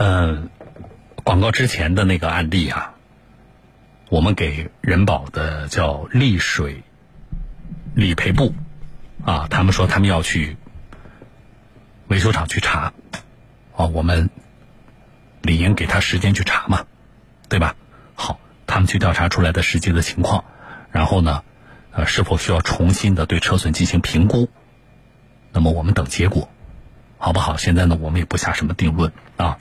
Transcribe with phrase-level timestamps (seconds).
[0.00, 0.48] 嗯，
[1.24, 2.94] 广告之前的那个案例啊，
[4.10, 6.84] 我们给人保的叫丽水
[7.96, 8.54] 理赔部
[9.24, 10.56] 啊，他们说他们要去
[12.06, 12.92] 维修厂去查，
[13.74, 14.30] 啊，我们
[15.42, 16.86] 理应给他时间去查嘛，
[17.48, 17.74] 对吧？
[18.14, 18.38] 好，
[18.68, 20.44] 他们去调查出来的实际的情况，
[20.92, 21.42] 然后呢，
[21.90, 24.48] 呃，是否需要重新的对车损进行评估？
[25.50, 26.48] 那么我们等结果，
[27.18, 27.56] 好不好？
[27.56, 29.58] 现在呢，我们也不下什么定论啊。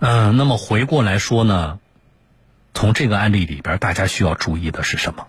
[0.00, 1.78] 嗯，那么回过来说呢，
[2.74, 5.26] 从这个案例里边，大家需要注意的是什么？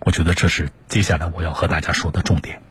[0.00, 2.62] 我觉得这是接下来我要和大家说的重点。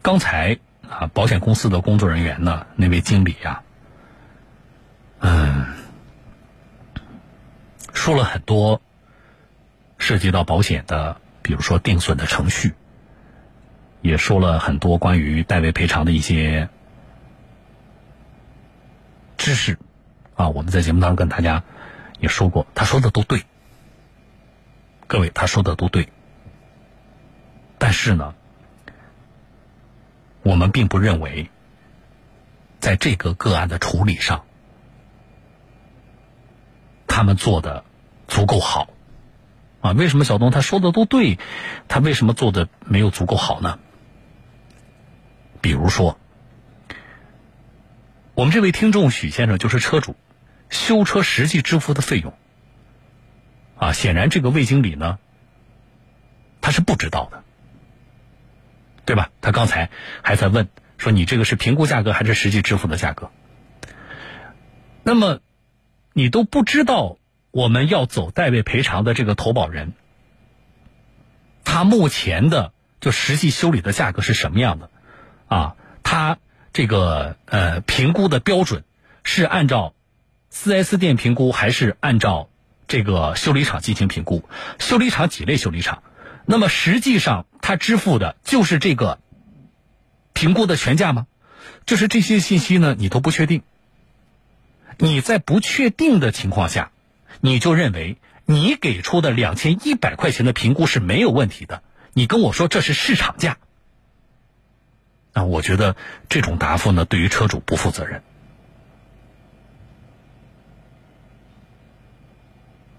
[0.00, 0.58] 刚才
[0.88, 3.62] 啊，保险公司的工作人员呢，那位经理呀，
[5.20, 5.74] 嗯，
[7.94, 8.82] 说了很多
[9.98, 12.74] 涉及到保险的，比如说定损的程序。
[14.02, 16.68] 也说了很多关于代位赔偿的一些
[19.36, 19.78] 知识，
[20.34, 21.62] 啊，我们在节目当中跟大家
[22.18, 23.44] 也说过，他说的都对，
[25.06, 26.08] 各位他说的都对，
[27.78, 28.34] 但是呢，
[30.42, 31.48] 我们并不认为
[32.80, 34.44] 在这个个案的处理上，
[37.06, 37.84] 他们做的
[38.26, 38.88] 足够好，
[39.80, 41.38] 啊，为什么小东他说的都对，
[41.86, 43.78] 他为什么做的没有足够好呢？
[45.62, 46.18] 比如说，
[48.34, 50.16] 我们这位听众许先生就是车主，
[50.68, 52.34] 修车实际支付的费用，
[53.76, 55.20] 啊，显然这个魏经理呢，
[56.60, 57.44] 他是不知道的，
[59.04, 59.30] 对吧？
[59.40, 59.90] 他刚才
[60.22, 60.68] 还在问
[60.98, 63.30] 说你这个是评估价格还是实际支付的价格？
[65.04, 65.40] 那么
[66.12, 67.18] 你都不知道
[67.52, 69.92] 我们要走代位赔偿的这个投保人，
[71.62, 74.90] 他目前的就实际修理的价格是什么样的？
[75.52, 76.38] 啊，他
[76.72, 78.84] 这个呃评估的标准
[79.22, 79.92] 是按照
[80.48, 82.48] 四 S 店评估，还是按照
[82.88, 84.48] 这个修理厂进行评估？
[84.78, 86.02] 修理厂几类修理厂？
[86.46, 89.18] 那么实际上他支付的就是这个
[90.32, 91.26] 评估的全价吗？
[91.84, 93.62] 就是这些信息呢，你都不确定。
[94.96, 96.92] 你在不确定的情况下，
[97.42, 98.16] 你就认为
[98.46, 101.82] 你给出的两千一百块钱的评估是没有问题的，
[102.14, 103.58] 你跟我说这是市场价。
[105.32, 105.96] 那我觉得
[106.28, 108.22] 这种答复呢，对于车主不负责任。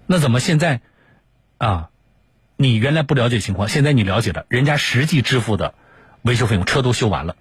[0.06, 0.80] 那怎么现在
[1.58, 1.90] 啊？
[2.56, 5.74] 你原来不了解情况，现在你了解了，人家实际支付的
[6.22, 7.34] 维修费用，车都修完了，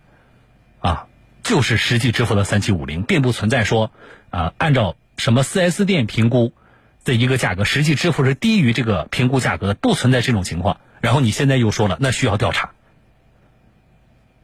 [0.79, 1.07] 啊，
[1.43, 3.91] 就是实际支付的三七五零，并不存在说
[4.31, 6.53] 啊，按照什么四 S 店评估
[7.05, 10.79] 的一个价格，实际支付是低于这个评估价格的，不存在这种情况。
[10.99, 12.72] 然后你现在又说了，那需要调查。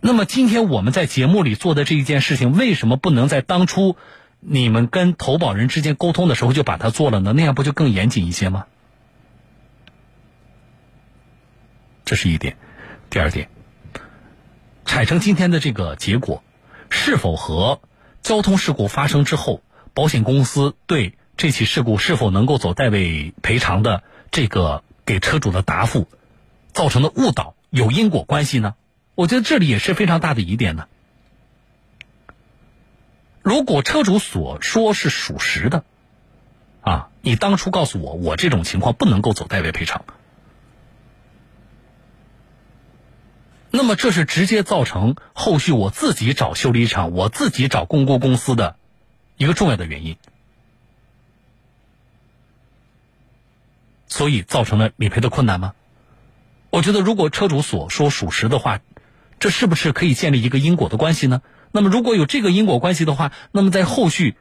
[0.01, 3.97] 那么今天我们在节目里做的这一件事情，为什么不能在当初
[4.39, 7.33] 你们跟投保人之间沟通的时候就把它做了呢？
[7.33, 8.65] 那样不就更严谨一些吗？
[12.05, 12.55] 这是一点。
[13.09, 13.49] 第二点，
[14.85, 16.43] 产生今天的这个结果，
[16.89, 17.81] 是否和
[18.21, 19.61] 交通事故发生之后，
[19.93, 26.07] 保险公司对这起事故是否能够走代位赔偿的这个给车主的答复
[26.71, 28.75] 造成的误导有因果关系呢？
[29.19, 30.87] 我觉得这里也是非常大的疑点呢。
[33.41, 35.83] 如果车主所说是属实的，
[36.79, 40.05] 啊，你当初告诉我，我这种情况不能够走代位赔偿，
[43.71, 48.77] 那么这是直接造成后续我自己找修理厂、我自己找公估公司的
[49.35, 50.15] 一个重要的原因，
[54.07, 55.73] 所以造成了理赔的困难吗？
[56.69, 58.79] 我觉得，如果车主所说属实的话。
[59.39, 61.41] 这是不是可以建立一个因果的关系呢？
[61.71, 64.35] 那么如果有这个因果关系的话，那么在后续，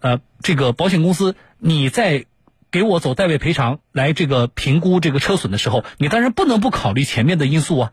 [0.00, 2.26] 呃，这个保险公司你在
[2.70, 7.92] 给我走代位赔偿来这个评估这个车损的时候，你当然不能不考虑前面的因素啊。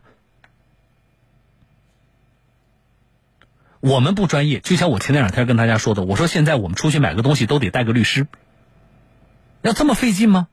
[3.80, 8.28] 我们不专业，就像我前两天跟大家说的，我说现在我们出去买个东西都得带个律师，
[9.62, 10.48] 要这么费劲吗？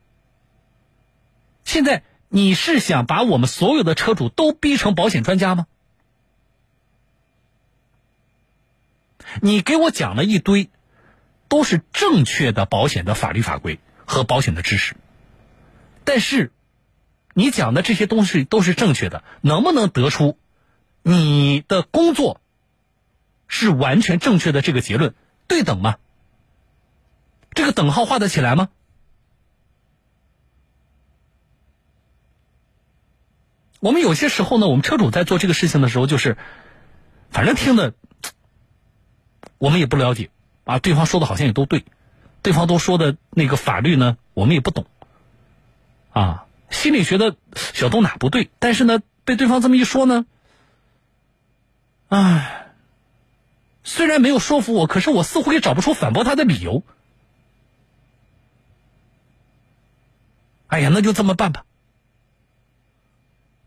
[1.63, 5.67] 现在你是想把我们所有的车主都逼成保险专家吗？
[9.41, 10.69] 你给我讲了一堆，
[11.47, 14.95] 都是正确的保险的法律法规和保险的知识，
[16.03, 16.51] 但是，
[17.33, 20.37] 你讲的这些东西都是正确的，能不能得出
[21.03, 22.41] 你的工作
[23.47, 25.13] 是完全正确的这个结论
[25.47, 25.97] 对等吗？
[27.51, 28.69] 这个等号画得起来吗？
[33.79, 36.37] 我们有些时候呢，我们车主在做这个事情的时候，就是
[37.31, 37.93] 反正听的
[39.59, 40.31] 我们也不了解
[40.63, 41.85] 啊，对方说的好像也都对，
[42.41, 44.88] 对方都说的那个法律呢，我们也不懂
[46.11, 50.25] 啊，心里觉得小东哪不对，但是呢，被对方这么一说呢，
[52.07, 52.71] 唉，
[53.83, 56.83] 虽然没有说服我，可是我似乎也找不出反驳他的理由。
[60.67, 61.65] 哎呀，那就这么办吧。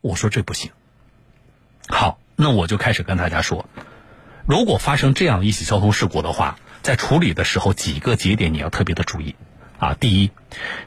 [0.01, 0.71] 我说这不行。
[1.89, 3.69] 好，那我就开始跟大家说，
[4.47, 9.37] 如果发生这样一起交通事故的话，在处理的时候几个节点你要特别的注意
[9.79, 9.95] 啊。
[9.95, 10.31] 第一，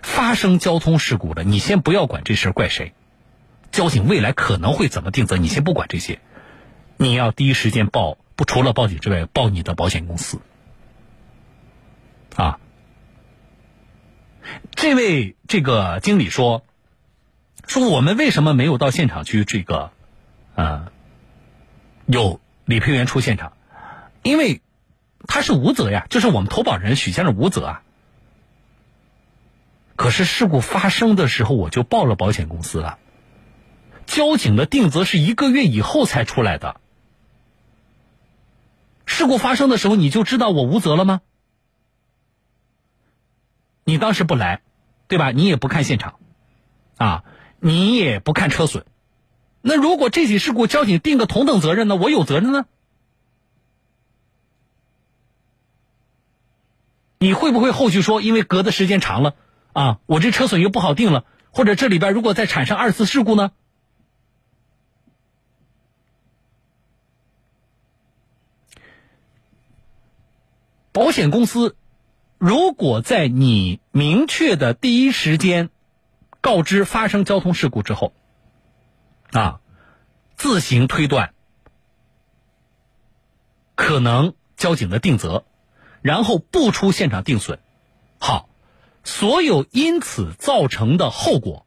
[0.02, 2.94] 发生交通事故了，你先不要管这事儿怪谁，
[3.72, 6.20] 交警未来可能会怎么定责，你先不管这些，
[6.98, 10.42] 你要第一时间报，不除了报警之外，报你的保险公司
[12.36, 12.60] 啊。
[14.76, 16.64] 这位这个经理说
[17.66, 19.44] ：“说我们为什么没有到现场去？
[19.44, 19.92] 这个，
[20.56, 20.92] 啊，
[22.06, 23.54] 有理赔员出现场，
[24.24, 24.62] 因为
[25.28, 27.82] 他是无责呀，就是我们投保人许先生无责啊。
[29.96, 32.98] 可是事故发生的时候，我就报了保险公司了。
[34.06, 36.80] 交警的定责是一个月以后才出来的。
[39.06, 41.22] 事故发生的时候，你就知道我无责了吗？”
[43.88, 44.62] 你当时不来，
[45.08, 45.32] 对吧？
[45.32, 46.20] 你也不看现场，
[46.98, 47.24] 啊，
[47.60, 48.84] 你也不看车损。
[49.68, 51.96] 那如果这起事故交警定个同等责任呢？
[51.96, 52.68] 我有责任呢？
[57.18, 59.34] 你会不会后续说，因为隔的时间长了，
[59.74, 63.54] 啊，我这车损又不好定了，或者这里边如果再产生二次事故呢？
[70.92, 71.76] 保险公司。
[72.38, 75.72] 如果在你明确的第一时间
[76.40, 78.14] 告知发生交通事故之后，
[79.40, 79.60] 啊，
[80.38, 81.34] 自行推断
[83.76, 85.44] 可能交警的定责，
[86.02, 87.60] 然后不出现场定损，
[88.18, 88.48] 好，
[89.04, 91.66] 所有因此造成的后果，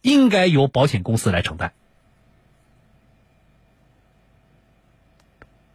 [0.00, 1.74] 应该由保险公司来承担。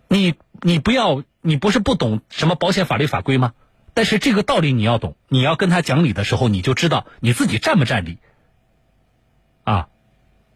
[0.08, 3.54] 你你不要，你不是不懂什么保险法律法规吗？
[3.94, 8.18] 但是这个道理你要懂，你要跟他讲理的时候，你就知道你自己占不占理。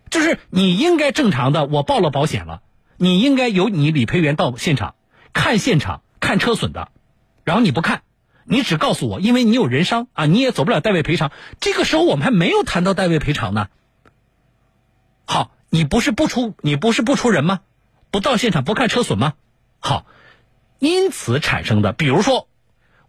[0.09, 2.61] 就是你应该正常的，我报了保险了，
[2.97, 4.95] 你应该由你理赔员到现场
[5.33, 6.91] 看现场看车损的，
[7.43, 8.01] 然后你不看，
[8.43, 11.31] 你只告诉我，因为你有人伤啊，你也走不了代位赔偿。
[11.59, 13.67] 这个时候我们还没有谈到代位赔偿呢。
[15.25, 17.61] 好，你不是不出，你不是不出人吗？
[18.11, 19.33] 不到现场不看车损吗？
[19.79, 20.05] 好，
[20.79, 22.47] 因此产生的，比如说。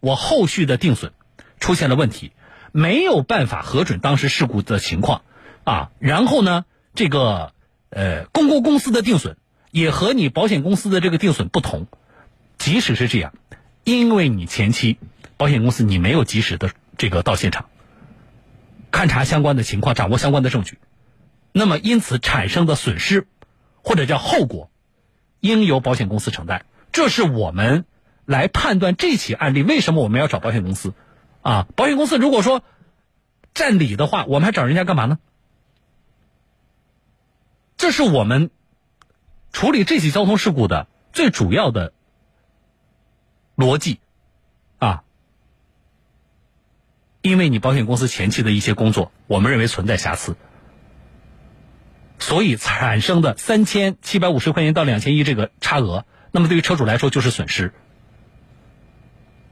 [0.03, 1.13] 我后续的定损
[1.59, 2.33] 出现了问题，
[2.73, 5.21] 没有办法核准当时事故的情况
[5.65, 5.91] 啊。
[5.99, 6.65] 然后呢，
[6.95, 7.53] 这个
[7.91, 9.37] 呃公共公司的定损
[9.71, 11.87] 也和你保险公司的这个定损不同。
[12.59, 13.33] 即使是这样，
[13.85, 14.99] 因为你前期
[15.37, 17.67] 保险公司你没有及时的这个到现场
[18.91, 20.79] 勘察相关的情况，掌握相关的证据，
[21.53, 23.27] 那么因此产生的损失
[23.83, 24.71] 或者叫后果，
[25.41, 26.65] 应由保险公司承担。
[26.93, 27.85] 这是我们。
[28.27, 30.95] 来判断这起案例，为什么我们要找保险公司？
[31.43, 32.63] 啊，保险公司如果说
[33.55, 35.19] 占理的话，我们还找人家干嘛呢？
[37.81, 38.51] 这是我们
[39.53, 41.95] 处理这起交通事故的最主要的
[43.57, 44.01] 逻辑
[44.79, 45.03] 啊。
[47.23, 50.37] 因为你保险公司前期的一些工作，我们认为存在瑕疵，
[52.19, 57.73] 所以产生的三千七百五十块钱到两千一这个差额，那么对于车主来说就是损失。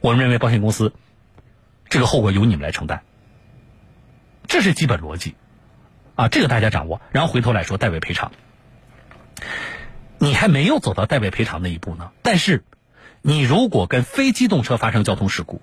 [0.01, 0.93] 我们认为保险公司
[1.89, 3.01] 这个后果由你们来承担，
[4.45, 5.33] 这是基本逻辑
[6.19, 6.99] 啊，这个大家掌握。
[7.11, 8.33] 然后回头来说代位赔偿，
[10.17, 12.11] 你还没有走到代位赔偿那一步呢。
[12.23, 12.65] 但是，
[13.21, 15.61] 你如果跟非机动车发生交通事故，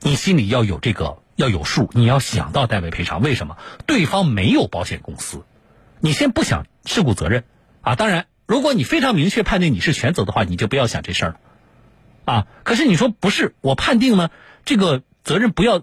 [0.00, 3.20] 你心里要有这个要有数，你要想到代位赔偿。
[3.20, 3.58] 为什么？
[3.84, 5.44] 对方没有保险公司，
[6.00, 7.44] 你先不想事故责任
[7.82, 7.94] 啊。
[7.94, 11.40] 当然，如果你非常明确判定你是全责的话，你就不要想这事儿了。
[12.24, 12.46] 啊！
[12.64, 14.30] 可是你说不是，我判定呢，
[14.64, 15.82] 这个责任不要，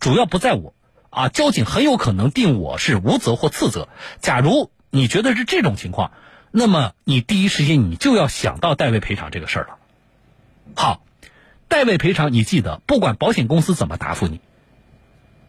[0.00, 0.72] 主要不在我，
[1.16, 3.88] 啊，交警很有可能定我是无责或次责。
[4.20, 6.12] 假如你觉得是这种情况，
[6.50, 9.78] 那么你第一时间你就要想到代位赔偿这个事儿了。
[10.74, 11.02] 好，
[11.68, 14.42] 代位赔偿，你记得，不管保险公司怎么答复你，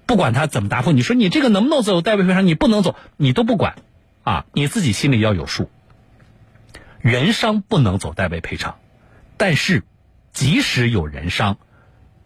[0.05, 3.75] 不管他怎么答复你说你这个能不能走代位赔偿，你不能走，你都不管，
[4.23, 5.69] 啊，你自己心里要有数。
[7.01, 8.77] 人伤不能走代位赔偿，
[9.35, 9.83] 但是。
[10.33, 11.57] 即使有人伤，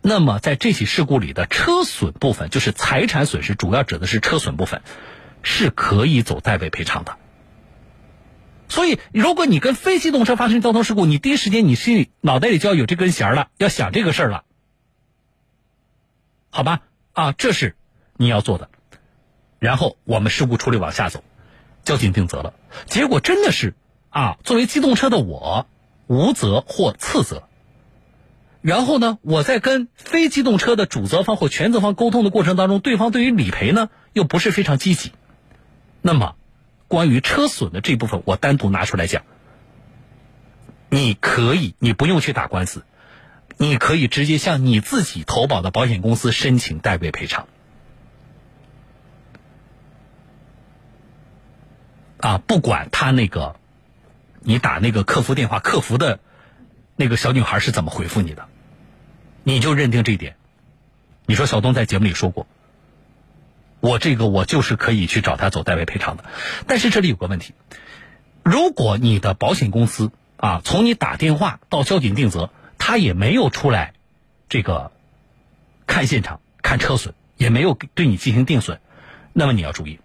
[0.02, 4.82] 那么在这起事故里的车损部分，就是财产损失，主要指的是车损部分，
[5.44, 7.18] 是可以走代位赔偿的。
[8.68, 14.44] 所以，如果你跟非机动车发生交通事故，你第一时间你心里脑袋里就要有这根弦了，要想这个事儿了，
[16.50, 16.82] 好吧？
[17.12, 17.76] 啊，这是
[18.18, 18.70] 你要做的。
[19.60, 21.24] 然后我们事故处理往下走，
[21.84, 22.54] 交警定责了。
[22.88, 23.76] 结果真的是
[24.10, 25.68] 啊，作为机动车的我
[26.08, 27.44] 无责或次责。
[28.62, 35.12] 然后呢，我在跟非机动车的主责方或全责方沟通的过程当中，对方对于理赔呢又不是非常积极。
[36.02, 36.36] 那么。
[36.88, 39.24] 关于车损的这部分，我单独拿出来讲。
[40.90, 42.84] 你可以，你不用去打官司，
[43.56, 47.48] 你可以直接向你自己投保的保险公司申请代位赔偿。
[52.18, 53.56] 啊，不管他那个，
[54.42, 56.20] 你打那个客服电话，客服的
[57.02, 58.46] 那个小女孩是怎么回复你的，
[59.42, 60.36] 你就认定这一点。
[61.26, 62.46] 你说小东在节目里说过。
[63.80, 66.26] 我这个我就是可以去找他走代位赔偿的，
[66.68, 67.56] 但是这里有个问题，
[68.44, 73.94] 如果你的保险公司啊，从你打电话到交警定责，他也没有出来，
[74.48, 74.92] 这个
[75.88, 78.80] 看现场看车损，也没有对你进行定损，
[79.34, 80.00] 那么你要注意，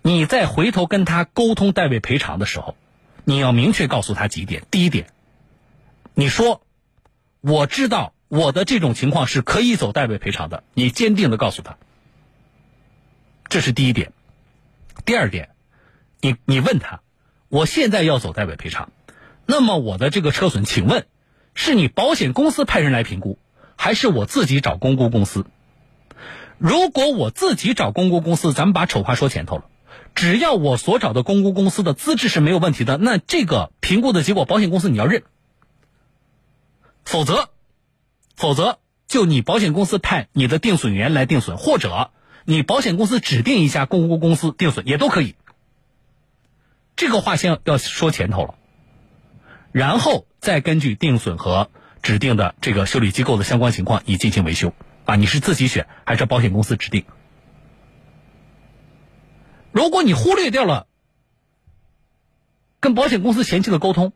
[0.00, 2.74] 你再回头跟他沟通代位赔偿的时候，
[3.24, 4.62] 你要明确告诉他几点。
[4.70, 5.08] 第一点，
[6.14, 6.62] 你说
[7.40, 11.76] 我知道我的这种情况是可以走代位赔偿的，你坚定的告诉他。
[13.48, 14.12] 这是第一点，
[15.04, 15.50] 第二点，
[16.20, 17.00] 你你问他，
[17.48, 18.90] 我现在要走代位赔偿，
[19.46, 21.06] 那么我的这个车损，请问
[21.54, 23.38] 是你保险公司派人来评估，
[23.76, 25.44] 还是我自己找公估公司？
[26.58, 29.64] 如果我自己找公估公司，咱们把丑话说前头了，
[30.14, 35.24] 只要我所找的公估公司的资质是没有问题的，那这个评估的结果，保险公司你要认，
[37.04, 37.50] 否则，
[38.36, 42.10] 否则就你保险公司派你的定损员来定损，或者。
[42.44, 45.36] 你保险公司指定一家公估公司定损也都可以，
[46.96, 48.56] 这个话先要说前头了，
[49.70, 51.70] 然后再根据定损和
[52.02, 57.04] 指定的这个修理机构的相关情况，你进行维修啊，你是自己选还是保险公司指定？
[59.70, 60.88] 如果你忽略掉了
[62.80, 64.12] 跟保险公司前期的沟通，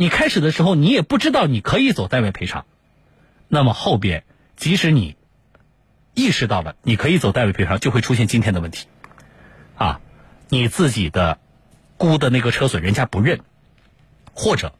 [0.00, 2.64] 你开始的时候你也不知道你可以走代位赔偿，
[3.48, 4.24] 那么后边
[4.56, 5.16] 即使你。
[6.14, 8.88] 意识到了，你可以走代位赔偿，就会出现今天的问题，
[9.76, 10.00] 啊，
[10.48, 11.38] 你自己的
[11.98, 13.40] 估的那个车损人家不认，
[14.34, 14.74] 或者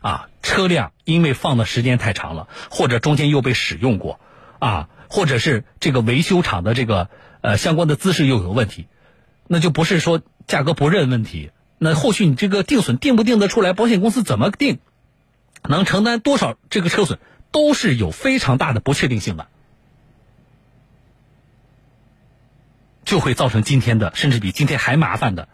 [0.00, 4.20] 啊车辆因为放的时间太长了，或者中间又被使用过，
[4.58, 7.10] 啊，或者是这个维修厂的这个
[7.42, 8.86] 呃相关的姿势又有问题，
[9.48, 11.50] 那就不是说价格不认问题，
[11.82, 14.80] 那后续你这个定损定不定得出来，保险公司怎么定，
[15.66, 17.18] 能承担多少这个车损，
[17.52, 19.48] 都是有非常大的不确定性的。
[23.06, 25.48] 就会造成今天的，甚至比今天还麻烦的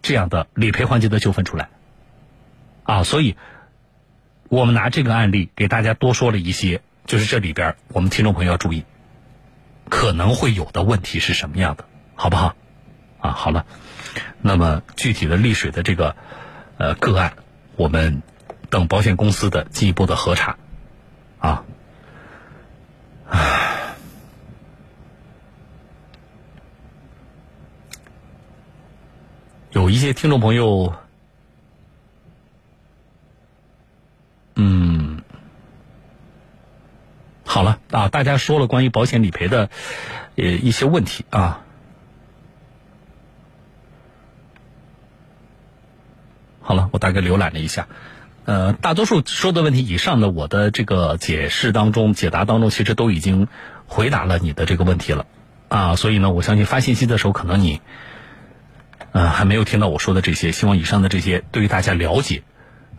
[0.00, 1.68] 这样的理赔环节的纠纷出来，
[2.84, 3.36] 啊，所以
[4.48, 8.84] 我们拿这个案例给大家多说了一些，就是这里边我们听众朋友要注意，
[9.90, 12.54] 可能会有的问题是什么样的，好不好？
[13.24, 13.64] 啊，好了，
[14.42, 16.14] 那么具体的丽水的这个
[16.76, 17.32] 呃个案，
[17.76, 18.22] 我们
[18.68, 20.58] 等保险公司的进一步的核查，
[21.38, 21.64] 啊，
[23.30, 23.70] 唉。
[29.70, 30.94] 有一些听众朋友，
[34.54, 35.22] 嗯，
[37.44, 39.70] 好了啊，大家说了关于保险理赔的
[40.36, 41.63] 呃一些问题啊，
[46.66, 47.86] 好了，我大概浏览了一下，
[48.46, 53.48] 呃，大多数说的问题以上的，我的这个解释当中、解答当中，其实都已经
[53.86, 55.26] 回答了你的这个问题了
[55.68, 57.80] 啊，所以呢，我相信发信息的时候，可能你。
[59.12, 62.42] 呃，还没有听到我说的这些，希望以上的这些对于大家了解，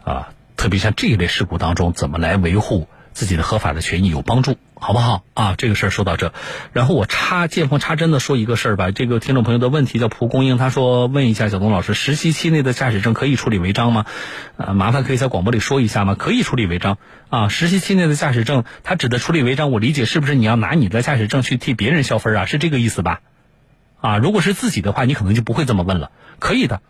[0.05, 5.23] 啊，特别像这一类事故当中，怎么来维护自己的合法的权益有帮助，好不好？
[5.33, 6.33] 啊，这个事儿说到这，
[6.73, 8.91] 然后我插见缝插针的说一个事儿吧。
[8.91, 14.05] 这个听众朋友的问题叫蒲公英，他说问一下小东老师，实习期内的驾驶证可以处理违章吗？
[14.57, 16.15] 呃，麻烦可以在广播里说一下吗？
[16.15, 16.97] 可以处理违章
[17.29, 22.45] 啊，实习期内的驾驶证，他指的处理违章，我理解是不是你要拿你的驾驶证去替别人消分啊？
[22.45, 23.21] 是这个意思吧？
[24.01, 26.11] 啊，如果是自己的话，你可能就不会这么问了。
[26.39, 26.81] 可以的，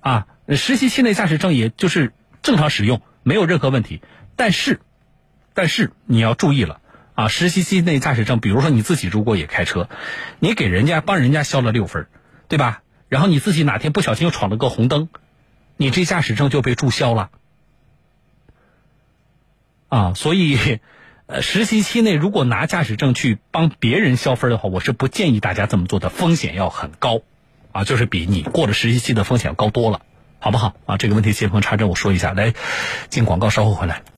[0.00, 4.00] 啊，实习期内驾驶证也就是正常使用，没有任何问题。
[4.36, 4.80] 但是，
[5.56, 6.80] 但是你要注意了，
[7.14, 9.88] 啊，实习期内驾驶证，比如说你自己如果也开车，
[10.38, 12.06] 你给人家帮人家消了六分，
[12.46, 12.82] 对吧？
[13.08, 15.08] 然后你自己哪天不小心又闯了个红灯，
[15.76, 17.30] 你这驾驶证就被注销了。
[19.88, 20.78] 啊，所以。
[21.28, 27.20] 呃，实习期内如果拿驾驶证去帮别人消分的话，我是不建议大家这么做的，风险要很高，
[27.72, 30.02] 啊，就是比你过了实习期的风险高多了，
[30.38, 30.96] 好不好啊？
[30.98, 32.32] 这个问题，谢鹏查证，我说一下。
[32.32, 32.54] 来，
[33.10, 34.02] 进广告，稍后回来。